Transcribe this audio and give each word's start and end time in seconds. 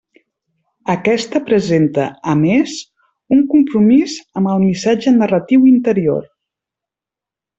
Aquest 0.93 1.35
presenta, 1.49 2.05
a 2.31 2.33
més, 2.39 2.73
un 3.37 3.43
compromís 3.53 4.15
amb 4.41 4.51
el 4.55 4.61
missatge 4.65 5.13
narratiu 5.19 5.69
interior. 5.77 6.27